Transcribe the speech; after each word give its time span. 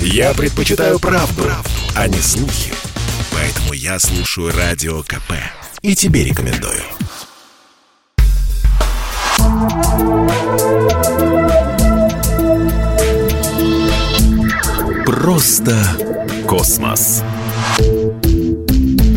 Я 0.00 0.34
предпочитаю 0.34 0.98
правду, 0.98 1.42
правду, 1.42 1.70
а 1.94 2.08
не 2.08 2.18
слухи. 2.18 2.72
Поэтому 3.32 3.72
я 3.72 3.98
слушаю 3.98 4.52
Радио 4.56 5.02
КП. 5.02 5.32
И 5.82 5.94
тебе 5.94 6.24
рекомендую. 6.24 6.82
Просто 15.04 15.76
космос. 16.48 17.22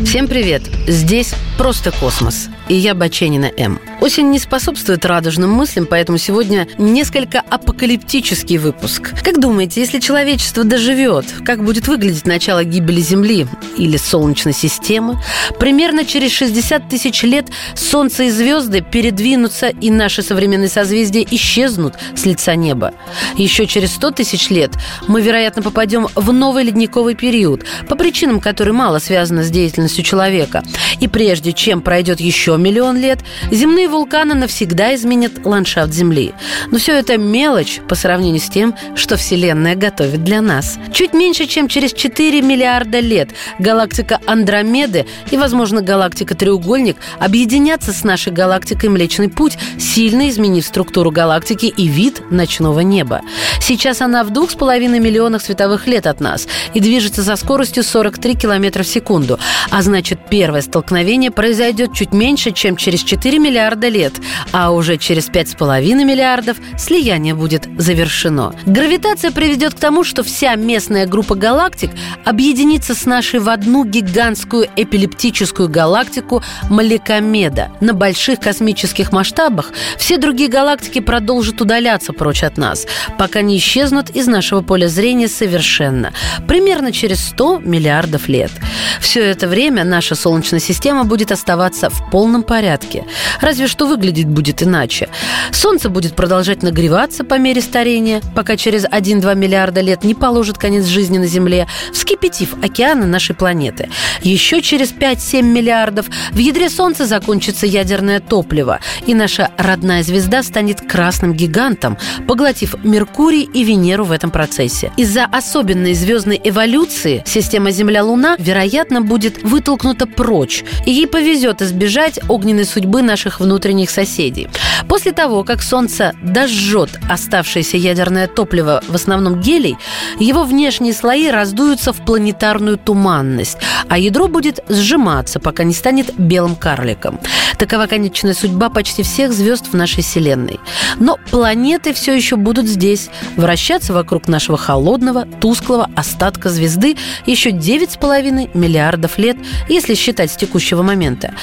Всем 0.06 0.28
привет! 0.28 0.64
Здесь 0.88 1.36
«Просто 1.58 1.92
космос» 1.92 2.50
и 2.68 2.76
я 2.76 2.96
Баченина 2.96 3.52
М. 3.58 3.80
Осень 4.10 4.32
не 4.32 4.40
способствует 4.40 5.06
радужным 5.06 5.52
мыслям, 5.52 5.86
поэтому 5.86 6.18
сегодня 6.18 6.68
несколько 6.80 7.42
апокалиптический 7.42 8.58
выпуск. 8.58 9.14
Как 9.24 9.40
думаете, 9.40 9.82
если 9.82 10.00
человечество 10.00 10.64
доживет, 10.64 11.28
как 11.46 11.64
будет 11.64 11.88
выглядеть 11.88 12.26
начало 12.26 12.64
гибели 12.64 13.02
Земли 13.02 13.46
или 13.78 13.98
Солнечной 13.98 14.56
системы? 14.56 15.22
Примерно 15.60 16.06
через 16.06 16.32
60 16.32 16.90
тысяч 16.90 17.22
лет 17.22 17.50
Солнце 17.76 18.24
и 18.24 18.30
звезды 18.32 18.82
передвинутся, 18.82 19.68
и 19.68 19.92
наши 19.92 20.24
современные 20.24 20.70
созвездия 20.70 21.24
исчезнут 21.30 21.94
с 22.16 22.26
лица 22.26 22.56
неба. 22.56 22.96
Еще 23.36 23.68
через 23.68 23.94
100 23.94 24.10
тысяч 24.10 24.50
лет 24.50 24.72
мы, 25.08 25.22
вероятно, 25.22 25.62
попадем 25.62 26.08
в 26.16 26.34
новый 26.34 26.64
ледниковый 26.64 27.14
период, 27.14 27.64
по 27.88 27.96
причинам, 27.96 28.40
которые 28.40 28.74
мало 28.74 28.98
связаны 28.98 29.44
с 29.44 29.52
деятельностью 29.52 30.04
человека. 30.04 30.64
И 31.00 31.08
прежде 31.08 31.54
чем 31.54 31.82
пройдет 31.82 32.20
еще 32.20 32.58
миллион 32.58 32.98
лет, 32.98 33.20
земные 33.52 33.88
вулканы 34.00 34.34
навсегда 34.34 34.96
изменят 34.96 35.46
ландшафт 35.46 35.92
Земли. 35.92 36.34
Но 36.72 36.78
все 36.78 36.94
это 36.98 37.18
мелочь 37.18 37.82
по 37.90 37.96
сравнению 37.96 38.40
с 38.40 38.48
тем, 38.50 38.74
что 38.96 39.18
Вселенная 39.18 39.76
готовит 39.76 40.24
для 40.24 40.42
нас. 40.42 40.80
Чуть 40.94 41.14
меньше, 41.14 41.48
чем 41.48 41.68
через 41.68 41.92
4 41.92 42.42
миллиарда 42.42 43.02
лет 43.02 43.32
галактика 43.60 44.20
Андромеды 44.26 45.06
и, 45.32 45.38
возможно, 45.38 45.82
галактика 45.82 46.34
Треугольник 46.34 46.96
объединятся 47.20 47.92
с 47.92 48.06
нашей 48.06 48.32
галактикой 48.32 48.90
Млечный 48.90 49.28
Путь, 49.30 49.58
сильно 49.78 50.30
изменив 50.30 50.66
структуру 50.66 51.12
галактики 51.12 51.66
и 51.66 51.88
вид 51.88 52.22
ночного 52.32 52.80
неба. 52.80 53.22
Сейчас 53.60 54.00
она 54.00 54.24
в 54.24 54.30
двух 54.30 54.52
с 54.52 54.56
половиной 54.56 55.00
миллионах 55.00 55.42
световых 55.42 55.88
лет 55.88 56.08
от 56.08 56.22
нас 56.22 56.48
и 56.74 56.80
движется 56.80 57.22
со 57.22 57.36
скоростью 57.36 57.84
43 57.84 58.36
километра 58.36 58.84
в 58.84 58.88
секунду. 58.88 59.40
А 59.72 59.82
значит, 59.82 60.20
первое 60.30 60.62
столкновение 60.62 61.32
произойдет 61.32 61.94
чуть 61.94 62.14
меньше, 62.14 62.52
чем 62.52 62.78
через 62.78 63.04
4 63.04 63.40
миллиарда 63.40 63.79
лет, 63.88 64.14
а 64.52 64.72
уже 64.72 64.98
через 64.98 65.30
5,5 65.30 65.82
миллиардов 66.04 66.58
слияние 66.78 67.36
будет 67.36 67.68
завершено. 67.78 68.54
Гравитация 68.66 69.32
приведет 69.32 69.76
к 69.76 69.80
тому, 69.80 70.04
что 70.04 70.24
вся 70.24 70.56
местная 70.56 71.06
группа 71.06 71.36
галактик 71.36 71.92
объединится 72.26 72.94
с 72.96 73.06
нашей 73.06 73.40
в 73.40 73.50
одну 73.50 73.86
гигантскую 73.86 74.68
эпилептическую 74.76 75.70
галактику 75.70 76.44
Маликомеда. 76.70 77.72
На 77.80 77.94
больших 77.94 78.40
космических 78.40 79.12
масштабах 79.12 79.72
все 79.98 80.18
другие 80.18 80.50
галактики 80.50 81.00
продолжат 81.00 81.62
удаляться 81.62 82.14
прочь 82.14 82.44
от 82.44 82.58
нас, 82.58 82.86
пока 83.18 83.42
не 83.42 83.58
исчезнут 83.58 84.10
из 84.10 84.28
нашего 84.28 84.62
поля 84.62 84.88
зрения 84.88 85.28
совершенно, 85.28 86.12
примерно 86.48 86.92
через 86.92 87.28
100 87.30 87.60
миллиардов 87.60 88.28
лет. 88.28 88.52
Все 89.00 89.22
это 89.22 89.48
время 89.48 89.84
наша 89.84 90.16
Солнечная 90.16 90.60
система 90.60 91.04
будет 91.04 91.32
оставаться 91.32 91.90
в 91.90 92.10
полном 92.12 92.44
порядке. 92.44 93.06
Разве 93.42 93.68
что 93.70 93.86
выглядеть 93.86 94.28
будет 94.28 94.62
иначе. 94.62 95.08
Солнце 95.52 95.90
будет 95.90 96.16
продолжать 96.16 96.64
нагреваться 96.64 97.24
по 97.24 97.36
мере 97.36 97.62
старения, 97.62 98.22
пока 98.36 98.58
через 98.58 98.86
1-2 98.86 99.36
миллиарда 99.36 99.82
лет 99.82 100.04
не 100.04 100.16
положит 100.16 100.58
конец 100.58 100.86
жизни 100.86 101.18
на 101.18 101.28
Земле, 101.28 101.68
вскипятив 101.94 102.56
океаны 102.62 103.06
нашей 103.06 103.36
планеты. 103.36 103.90
Еще 104.22 104.62
через 104.62 104.92
5-7 104.92 105.44
миллиардов 105.44 106.08
в 106.32 106.38
ядре 106.38 106.70
Солнца 106.70 107.06
закончится 107.06 107.66
ядерное 107.66 108.20
топливо, 108.20 108.80
и 109.06 109.14
наша 109.14 109.52
родная 109.58 110.04
звезда 110.04 110.44
станет 110.44 110.82
красным 110.82 111.34
гигантом, 111.34 111.98
поглотив 112.28 112.76
Меркурий 112.84 113.44
и 113.44 113.64
Венеру 113.64 114.06
в 114.06 114.12
этом 114.12 114.32
процессе. 114.32 114.92
Из-за 114.98 115.26
особенной 115.26 115.94
звездной 115.94 116.42
эволюции 116.44 117.24
система 117.26 117.72
Земля-Луна, 117.72 118.36
вероятно, 118.40 119.02
будет 119.02 119.44
вытолкнута 119.44 120.08
прочь, 120.08 120.64
и 120.86 120.92
ей 120.92 121.08
повезет 121.08 121.62
избежать 121.62 122.20
огненной 122.28 122.66
судьбы 122.66 123.04
наших 123.04 123.40
внутренних 123.40 123.59
соседей. 123.90 124.48
После 124.88 125.12
того, 125.12 125.44
как 125.44 125.62
Солнце 125.62 126.14
дожжет 126.24 126.90
оставшееся 127.10 127.78
ядерное 127.78 128.28
топливо, 128.28 128.82
в 128.88 128.96
основном 128.96 129.40
гелий, 129.42 129.78
его 130.20 130.44
внешние 130.44 130.94
слои 130.94 131.30
раздуются 131.30 131.94
в 131.94 131.98
планетарную 132.06 132.78
туманность, 132.78 133.58
а 133.88 133.98
ядро 133.98 134.28
будет 134.28 134.60
сжиматься, 134.70 135.40
пока 135.40 135.64
не 135.64 135.74
станет 135.74 136.18
белым 136.18 136.56
карликом. 136.56 137.20
Такова 137.58 137.88
конечная 137.88 138.34
судьба 138.34 138.70
почти 138.70 139.04
всех 139.04 139.34
звезд 139.34 139.68
в 139.68 139.76
нашей 139.76 140.02
Вселенной. 140.02 140.60
Но 140.98 141.18
планеты 141.30 141.94
все 141.94 142.16
еще 142.16 142.36
будут 142.38 142.68
здесь, 142.68 143.10
вращаться 143.36 143.94
вокруг 143.94 144.28
нашего 144.28 144.58
холодного, 144.58 145.26
тусклого 145.26 145.90
остатка 145.96 146.50
звезды 146.50 146.96
еще 147.26 147.50
9,5 147.50 148.58
миллиардов 148.58 149.18
лет, 149.18 149.38
если 149.68 149.94
считать 149.96 150.32
с 150.32 150.38
текущего 150.38 150.84
момента. 150.84 151.34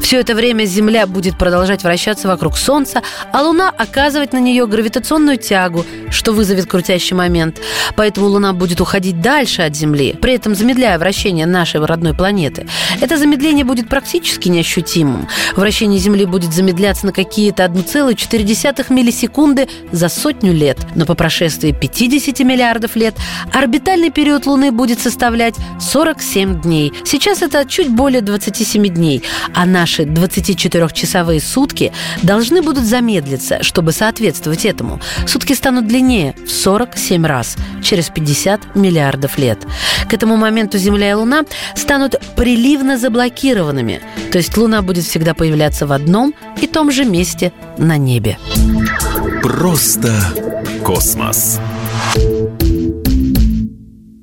Все 0.00 0.20
это 0.20 0.34
время 0.34 0.64
Земля 0.64 1.06
будет 1.06 1.36
продолжать 1.64 1.82
вращаться 1.82 2.28
вокруг 2.28 2.58
Солнца, 2.58 3.00
а 3.32 3.40
Луна 3.42 3.70
оказывать 3.70 4.34
на 4.34 4.38
нее 4.38 4.66
гравитационную 4.66 5.38
тягу, 5.38 5.86
что 6.10 6.32
вызовет 6.32 6.66
крутящий 6.66 7.16
момент. 7.16 7.58
Поэтому 7.96 8.26
Луна 8.26 8.52
будет 8.52 8.82
уходить 8.82 9.22
дальше 9.22 9.62
от 9.62 9.74
Земли, 9.74 10.14
при 10.20 10.34
этом 10.34 10.54
замедляя 10.54 10.98
вращение 10.98 11.46
нашей 11.46 11.82
родной 11.82 12.12
планеты. 12.12 12.66
Это 13.00 13.16
замедление 13.16 13.64
будет 13.64 13.88
практически 13.88 14.50
неощутимым. 14.50 15.26
Вращение 15.56 15.98
Земли 15.98 16.26
будет 16.26 16.52
замедляться 16.52 17.06
на 17.06 17.12
какие-то 17.12 17.64
1,4 17.64 18.92
миллисекунды 18.92 19.66
за 19.90 20.10
сотню 20.10 20.52
лет. 20.52 20.76
Но 20.94 21.06
по 21.06 21.14
прошествии 21.14 21.72
50 21.72 22.40
миллиардов 22.40 22.94
лет 22.94 23.14
орбитальный 23.54 24.10
период 24.10 24.44
Луны 24.44 24.70
будет 24.70 25.00
составлять 25.00 25.54
47 25.80 26.60
дней. 26.60 26.92
Сейчас 27.04 27.40
это 27.40 27.64
чуть 27.64 27.88
более 27.88 28.20
27 28.20 28.86
дней, 28.88 29.22
а 29.54 29.64
наши 29.64 30.02
24-часовые 30.02 31.40
сутки 31.54 31.92
должны 32.22 32.62
будут 32.62 32.84
замедлиться, 32.84 33.62
чтобы 33.62 33.92
соответствовать 33.92 34.64
этому. 34.64 35.00
Сутки 35.26 35.52
станут 35.52 35.86
длиннее 35.86 36.34
в 36.44 36.50
47 36.50 37.24
раз, 37.24 37.56
через 37.82 38.08
50 38.08 38.74
миллиардов 38.74 39.38
лет. 39.38 39.58
К 40.08 40.14
этому 40.14 40.36
моменту 40.36 40.78
Земля 40.78 41.10
и 41.10 41.14
Луна 41.14 41.44
станут 41.76 42.16
приливно 42.34 42.98
заблокированными, 42.98 44.00
то 44.32 44.38
есть 44.38 44.56
Луна 44.56 44.82
будет 44.82 45.04
всегда 45.04 45.34
появляться 45.34 45.86
в 45.86 45.92
одном 45.92 46.34
и 46.60 46.66
том 46.66 46.90
же 46.90 47.04
месте 47.04 47.52
на 47.78 47.96
небе. 47.96 48.36
Просто 49.42 50.12
космос. 50.82 51.60